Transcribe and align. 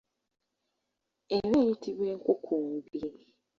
Eba 1.37 1.55
eyitibwa 1.61 2.05
enkukumbi. 2.13 2.97